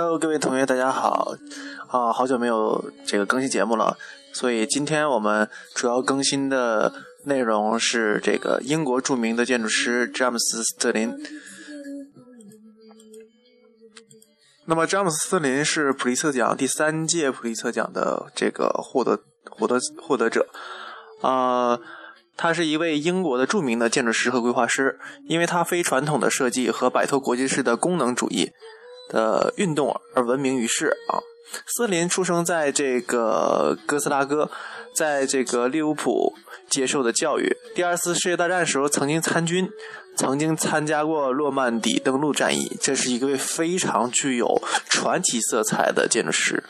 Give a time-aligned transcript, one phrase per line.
[0.00, 1.34] Hello，各位同学，大家好！
[1.88, 3.98] 啊，好久没有这个更新节目了，
[4.32, 6.92] 所以今天我们主要更新的
[7.24, 11.12] 内容是这个英国著名的建筑师詹姆斯·斯特林。
[14.66, 19.18] 那么，詹姆斯·斯特林是普利策奖第三届普利策奖的这个获得
[19.50, 20.46] 获得获得者
[21.22, 21.80] 啊。
[22.36, 28.52] 他是一位英国的著名的建筑师和规划师，因为他非传统的设计和摆脱国际式的功能主义
[29.08, 31.18] 的运动而闻名于世啊。
[31.66, 34.50] 斯林出生在这个哥斯拉哥，
[34.94, 36.34] 在这个利物浦
[36.68, 37.56] 接受的教育。
[37.74, 39.70] 第二次世界大战时候曾经参军，
[40.14, 42.76] 曾经参加过诺曼底登陆战役。
[42.82, 46.62] 这是一位非常具有传奇色彩的建筑师。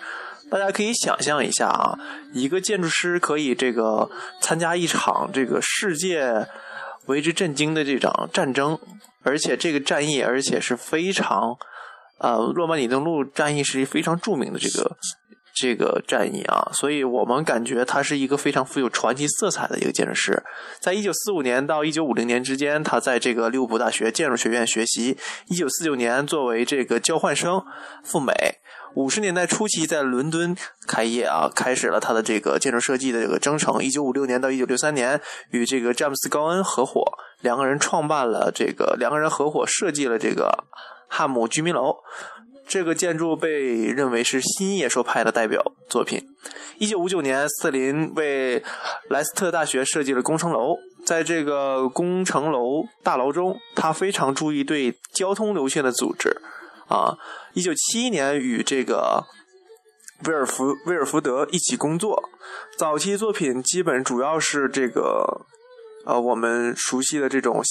[0.49, 1.99] 大家可以想象一下啊，
[2.33, 4.09] 一个建筑师可以这个
[4.41, 6.47] 参加一场这个世界
[7.07, 8.79] 为之震惊的这场战争，
[9.25, 11.59] 而且这个战役而且是非常，
[12.19, 14.97] 呃，诺曼底登陆战役是非常著名的这个
[15.55, 20.43] 这个战役啊，所以我们感觉他是一个非常富有传奇色彩的一个建筑师。
[20.81, 25.17] 在一九四五年到一九五零年之间，他在这个利物浦大学建筑学院学习。
[25.49, 27.65] 一九四九年作为这个交换生
[28.05, 28.33] 赴美。
[28.95, 33.83] 五十年代初期，在伦敦开业啊，开始了他的这个建筑设计的这个征程。
[33.85, 37.05] 一九五六年到一九六三年，与这个詹姆斯·高恩合伙，
[37.41, 40.65] 两个人创办了这个，两个人合伙设计了这个
[41.09, 41.97] 汉姆居民楼。
[42.67, 46.23] 这个建筑被认为是新野兽派的代表作品。
[46.77, 48.63] 一九五九年，斯特林为
[49.09, 50.77] 莱斯特大学设计了工程楼。
[51.07, 56.43] 在这个工程楼大楼中，他非常注意对交通流线的组织。
[56.89, 57.17] 啊，
[57.55, 59.25] 一九七一年与这个
[60.27, 62.23] 威尔福威尔福德一起工作，
[62.77, 65.47] 早期作品基本主要是这个
[66.09, 67.63] 呃我们熟悉的这种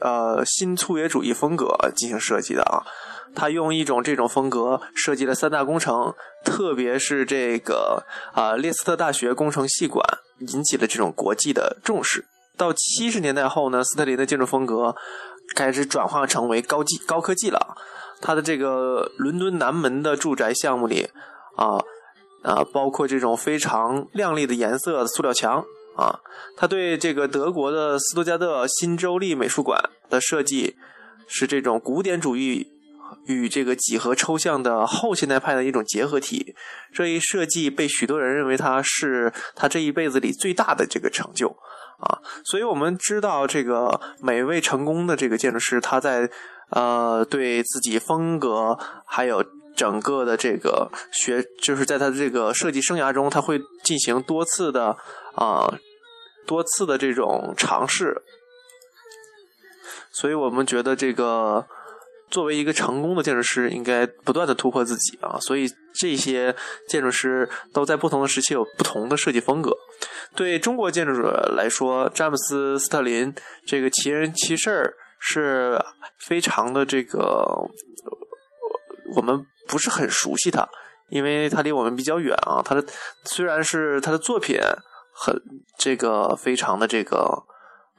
[0.00, 2.82] 呃新粗野主义风格进行设计的啊。
[3.36, 6.14] 他用一种这种风格设计了三大工程，
[6.44, 10.04] 特别是这个啊列斯特大学工程系馆
[10.38, 12.26] 引起了这种国际的重视。
[12.56, 14.94] 到七十年代后呢，斯特林的建筑风格
[15.56, 17.76] 开始转化成为高技高科技了。
[18.20, 21.08] 他的这个伦敦南门的住宅项目里，
[21.56, 21.78] 啊
[22.44, 25.64] 啊，包括这种非常亮丽的颜色的塑料墙
[25.96, 26.20] 啊，
[26.56, 30.76] 他对这个德国的斯图加特新州立美术馆的设计
[31.26, 32.68] 是这种古典主义
[33.26, 36.54] 与这个几何抽象的后现代派的一种结合体。
[36.92, 41.48] 这一设计被许多人认为他是他这一辈子里最大的这个成就
[41.98, 42.18] 啊。
[42.44, 46.30] 所以我们知道，这个每位成功的这个建筑师，他在。
[46.70, 48.76] 呃，对自己风格
[49.06, 49.44] 还有
[49.76, 54.96] 整个的这个学，就是在他的这个设计生涯中，他会进行多次的
[55.34, 55.78] 啊，
[56.46, 58.22] 多次的这种尝试。
[60.10, 61.66] 所以我们觉得，这个
[62.30, 65.38] 作为一个成功的建筑师，应该不断的突破自己啊。
[65.40, 66.54] 所以这些
[66.88, 69.76] 建筑师都在不同的时期有不同的设计风格。
[70.34, 73.34] 对中国建筑者来说，詹姆斯·斯特林
[73.66, 74.94] 这个奇人奇事儿。
[75.26, 75.82] 是
[76.18, 77.46] 非常的这个，
[79.16, 80.68] 我们不是很熟悉他，
[81.08, 82.62] 因为他离我们比较远啊。
[82.64, 82.84] 他的
[83.24, 84.58] 虽然是他的作品
[85.14, 85.40] 很
[85.78, 87.44] 这个非常的这个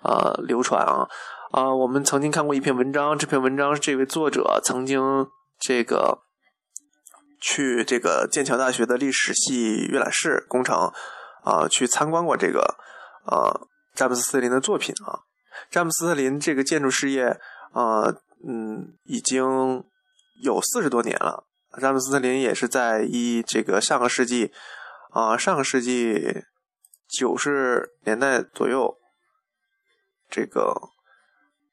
[0.04, 1.08] 呃流传啊
[1.52, 5.28] 啊，我们曾经看过一篇文章，这篇文章是这位作者曾经
[5.60, 6.20] 这个
[7.40, 10.92] 去这个剑桥大学的历史系阅览室工程
[11.44, 12.76] 啊去参观过这个
[13.26, 15.22] 呃詹姆斯斯林的作品啊。
[15.72, 17.40] 詹姆斯特林这个建筑事业
[17.72, 18.04] 啊，
[18.46, 19.42] 嗯，已经
[20.44, 21.45] 有四十多年了。
[21.80, 24.52] 詹姆斯特林也是在一这个上个世纪
[25.12, 26.44] 啊，上个世纪
[27.08, 28.98] 九十年代左右，
[30.30, 30.74] 这个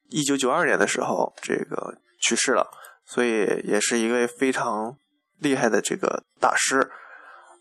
[0.08, 2.70] 一九九二年的时候，这个去世了。
[3.04, 4.96] 所以也是一位非常
[5.38, 6.90] 厉害的这个大师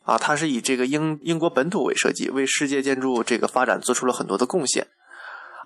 [0.03, 0.17] 啊。
[0.17, 4.87] 他是以这个英英国本土为设计，为世界建筑这个发展做出了很多的贡献。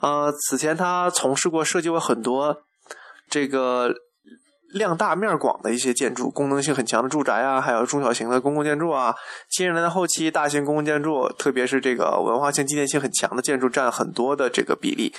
[0.01, 2.63] 呃，此前他从事过设计过很多
[3.29, 3.93] 这个
[4.71, 9.15] 量大面广的一些建筑，功能性很强的住宅啊，还有中小型的公共建筑啊。
[9.49, 15.13] 七十年代后期，大型公共建筑，特别是这个文化性、纪念性很强的建筑，占很多的这个比例。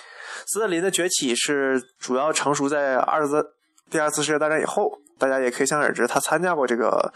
[0.47, 3.55] 斯特林的崛起是主要成熟在二次
[3.91, 7.13] 第二次世界大战以后，大家也可以想而知，他参加过这个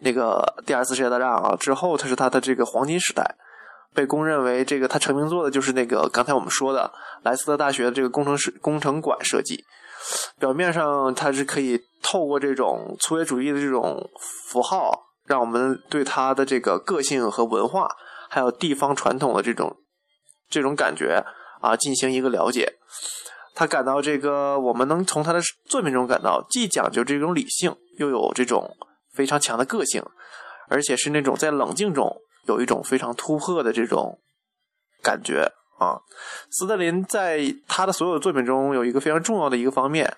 [0.00, 3.36] 那个第二次世界大战啊之后，他是他的这个黄金时代。
[3.94, 6.90] 被公认为这个他成名作的就是那个刚才我们说的
[7.24, 9.64] 莱斯特大学的这个工程师工程馆设计。
[10.38, 17.88] 表面上它是可以透过这种粗野主义的这种符号，让我们对他的这个个性和文化，
[18.28, 19.76] 还有地方传统的这种
[20.48, 21.24] 这种感觉
[21.60, 22.78] 啊进行一个了解。
[23.54, 28.76] 他感到这个我们能从他的作品中感到，既讲究这种理性，又有这种
[29.12, 30.02] 非常强的个性，
[30.68, 32.16] 而且是那种在冷静中
[32.48, 34.20] 有一种非常突破的这种
[35.02, 35.52] 感觉
[35.82, 36.00] 啊。
[36.50, 40.16] 斯特林在他的所有作品中有一个非常重要的一个方面，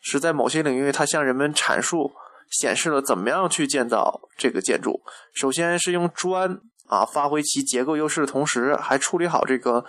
[0.00, 2.12] 是在某些领域他向人们阐述、
[2.50, 5.02] 显示了怎么样去建造这个建筑。
[5.32, 9.84] 首先是用砖啊发挥其结构优势的同时，还处理好这个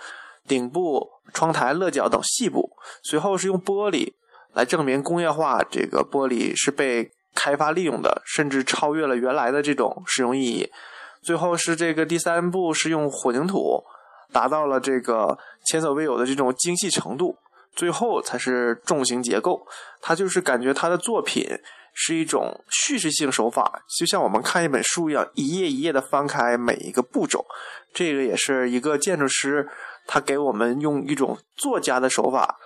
[0.46, 2.76] 顶部、窗台、勒角等细部。
[3.02, 4.14] 随后是用玻璃。
[4.54, 10.72] 来证明工业化这个玻璃是被开发利用的，甚至超越了原来的这种使用意义。
[11.20, 13.84] 最后是这个第三步是用混凝土
[14.32, 17.36] 达到了这个前所未有的这种精细程度。
[17.74, 19.66] 最后才是重型结构，
[20.00, 21.46] 他就是感觉他的作品
[21.92, 27.44] 是一种叙事性手法，就像我们看一本书一样，一页一页的翻开每一个步骤。
[27.92, 29.68] 这个也是一个建筑师，
[30.06, 32.56] 他给我们用一种作家的手法。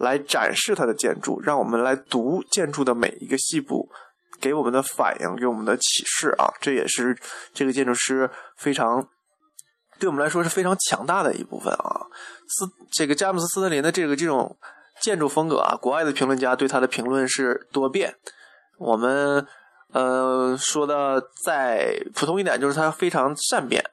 [0.00, 3.90] 来展示它的建筑，让我们来读建筑的每一个细部，
[4.40, 6.46] 给我们的反应，给我们的启示啊！
[6.60, 7.18] 这也是
[7.52, 9.08] 这个建筑师非常
[9.98, 12.06] 对我们来说是非常强大的一部分啊。
[12.48, 14.56] 斯这个詹姆斯斯特林的这个这种
[15.00, 18.14] 建筑风格啊，国外的评论家对他的评论是多变。
[18.78, 19.46] 我们
[19.92, 23.84] 呃说的再普通一点，就是他非常善变，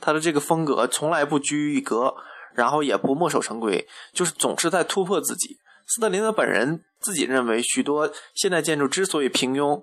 [0.00, 2.14] 他的这个风格从来不拘一格。
[2.52, 5.56] 然后也不墨守成规，就是总是在突破自己。
[5.86, 9.80] 斯特林的本人自己认为，许多现代建筑之所以平庸，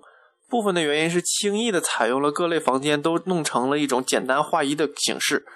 [0.48, 5.46] 部分的原因是轻易的采用了各类房间都弄成了一种简单划一的形式。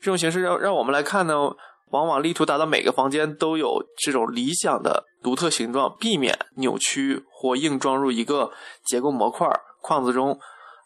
[0.00, 1.50] 这种形式让让我们来看呢，
[1.90, 8.50] 往往力图达到每个房间都有这种理想的独特形状，避免扭曲或硬装入一个
[8.84, 9.48] 结构模块
[9.80, 10.38] 框子中，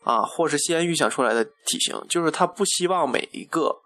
[0.04, 2.00] 啊，或是先预想出来的体型。
[2.08, 3.82] 就是他不希望每一个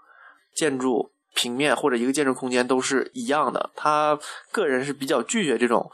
[0.54, 1.12] 建筑。
[1.38, 4.18] 平面或者一个建筑空间都是一样的，他
[4.50, 5.90] 个人是比较拒绝这种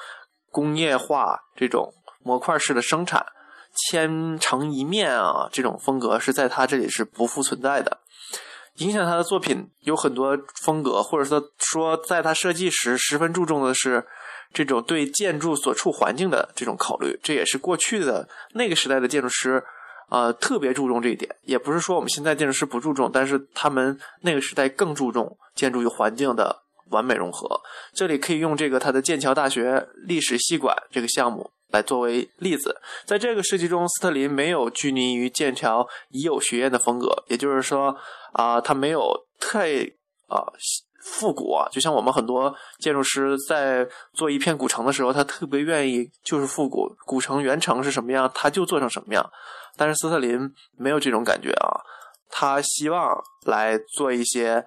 [0.52, 1.92] 工业化、这种
[2.22, 3.26] 模块式的生产，
[3.74, 7.98] 千城一面啊，这种风格是在他这里是不复存在的。
[8.76, 14.06] 影响他的作品有很多风格，或者说说在他设计时十分注重的是
[14.52, 19.62] 这种对建筑所处环境的这种考虑，这也是过去的那个时代的建筑师。
[20.10, 27.58] 呃，特别注重这一点，也不是说我们现在建筑师不注重，但是他们那个时代更注重建筑与环境的完美融合。
[27.94, 32.80] 这里可以用这个他的剑桥大学历史系馆这个项目来作为例子。
[33.04, 37.96] 在这个设计中，斯特林没有拘泥于剑桥已有学院的风格，也就是说，
[38.32, 39.80] 啊，他没有太
[40.28, 40.46] 啊
[41.02, 49.30] 复古啊，就像我们很多建筑师在做一片古城的时候，他特别愿意就是复古，古城原城是什么样，他就做成什么样。
[49.76, 50.38] 但是斯特林
[50.76, 51.80] 没有这种感觉啊，
[52.30, 54.64] 他希望来做一些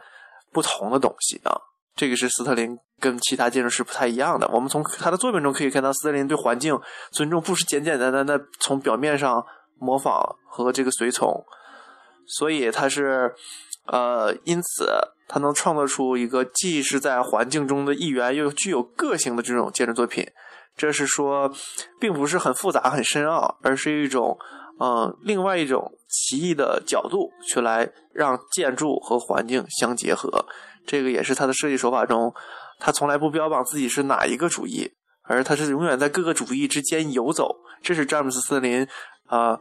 [0.52, 1.56] 不同的东西啊。
[1.96, 4.48] 这个是斯特林跟其他建筑师不太一样的。
[4.54, 6.80] 我们从他的作品中可以看到，斯特林对环境
[7.12, 9.46] 尊重不是简简单单的从表面上
[9.78, 11.46] 模仿和这个随从，
[12.28, 13.34] 所以他是
[13.88, 14.88] 呃，因此
[15.28, 20.28] 他能创作出一个既是在环境中的一员，又具有个性的这种建筑作品。
[20.78, 21.52] 这是说，
[22.00, 24.38] 并不是很复杂、很深奥，而是一种。
[24.78, 30.46] 嗯，另外一种奇异的角度去来让建筑和环境相结合，
[30.86, 32.34] 这个也是他的设计手法中，
[32.80, 34.92] 他从来不标榜自己是哪一个主义，
[35.24, 37.56] 而他是永远在各个主义之间游走。
[37.82, 38.88] 这是詹姆斯斯林
[39.28, 39.60] 啊，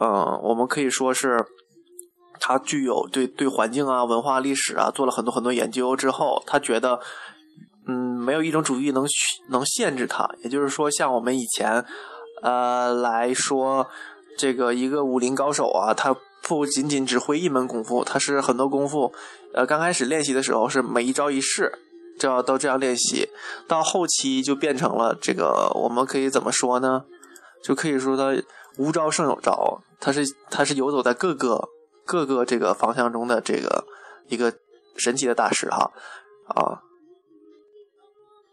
[0.00, 1.44] 嗯，我们可以说是
[2.40, 7.00] 他具有对对环境啊、文化历史啊做了很多很多研究之后，他觉得
[7.86, 9.06] 嗯，没有一种主义能
[9.48, 10.28] 能限制他。
[10.42, 11.84] 也就是说，像我们以前
[12.42, 13.86] 呃来说。
[14.36, 19.14] 这个一个武林高手啊，他不仅仅只会一门功夫，他是很多功夫。
[19.52, 21.70] 呃，刚开始练习的时候是每一招一式，
[22.18, 23.28] 就要都这样练习。
[23.66, 27.04] 到后期就变成了这个，我们可以怎么说呢？
[27.62, 28.34] 就可以说他
[28.78, 31.68] 无招胜有招，他是他是游走在各个
[32.04, 33.84] 各个这个方向中的这个
[34.28, 34.52] 一个
[34.96, 35.92] 神奇的大师哈
[36.48, 36.82] 啊。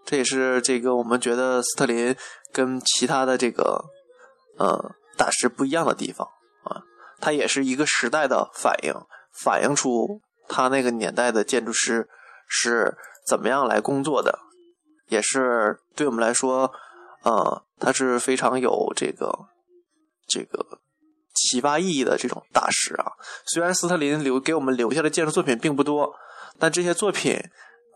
[0.05, 2.15] 这也是这个我们觉得斯特林
[2.51, 3.85] 跟其他的这个
[4.59, 4.95] 嗯。
[5.17, 6.27] 大师不一样的地方
[6.63, 6.81] 啊，
[7.19, 8.93] 他也是一个时代的反应，
[9.31, 12.09] 反映出他那个年代的建筑师
[12.47, 12.97] 是
[13.31, 14.39] 怎么样来工作的，
[15.07, 16.69] 也是对我们来说，
[17.23, 19.47] 呃，他是非常有这个
[20.27, 20.81] 这个
[21.33, 23.13] 启发意义的这种大师啊。
[23.45, 26.13] 虽然斯特林留给我们留下的建筑作品并不多，
[26.59, 27.39] 但这些作品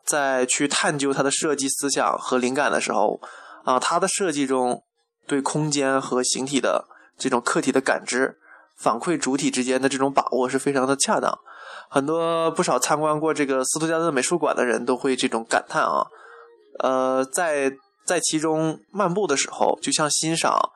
[0.05, 3.19] 在去探究他的设计思想和灵感的时候，
[3.65, 4.85] 啊，他的设计中
[5.27, 6.87] 对空间和形体的。
[7.17, 8.37] 这种客体的感知、
[8.77, 11.39] 反馈主体之间的这种把握是非常的恰当。
[11.89, 16.07] 很多不少参观过这个斯图加特美术馆的人都会这种感叹啊，
[16.79, 17.71] 呃，在
[18.05, 20.71] 在其中漫步的时候，就像欣赏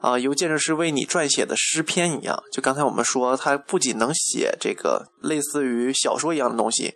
[0.00, 2.42] 啊，由建筑师为你撰写的诗篇一样。
[2.52, 6.94] 就刚才我们说，他不仅能写这个类似于小说一样的东西，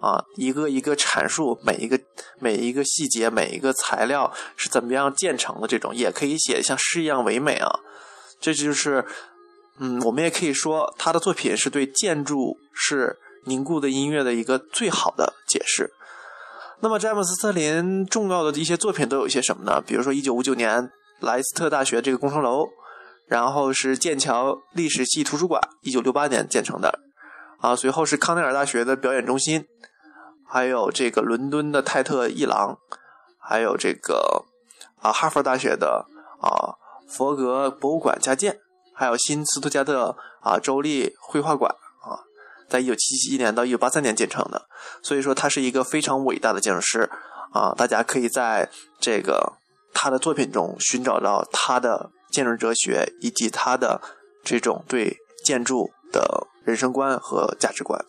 [0.00, 2.00] 啊，一个一个阐述每一个
[2.38, 7.70] 每一个细节、每一个材料是怎么样建成的这种，也可以写像诗一样唯美啊。
[8.40, 9.04] 这就是，
[9.78, 15.92] 嗯，我们也可以说他的作品是对建筑是凝固的音乐的一个最好的解释。
[16.80, 19.82] 那么詹姆斯·特林重要的一些作品都有一些什么呢？
[19.86, 20.90] 比如说一九五九年。
[21.20, 22.66] 莱斯特大学这个工程楼，
[23.28, 26.98] 然后是剑桥历史系图书馆，一九六八年建成的，
[27.60, 29.64] 啊，随后是康奈尔大学的表演中心，
[30.46, 32.76] 还有这个伦敦的泰特艺廊，
[33.38, 34.44] 还有这个
[35.00, 36.04] 啊哈佛大学的
[36.42, 36.74] 啊
[37.08, 38.58] 佛格博物馆加建，
[38.94, 41.70] 还有新斯图加特啊州立绘画馆
[42.02, 42.22] 啊，
[42.68, 44.66] 在一九七七年到一九八三年建成的，
[45.02, 47.10] 所以说他是一个非常伟大的建筑师
[47.52, 48.70] 啊，大家可以在
[49.00, 49.54] 这个。
[49.96, 54.02] 他的作品中寻找到他的建筑哲学，以及他的
[54.42, 58.04] 这种对建筑的人生观和价值观。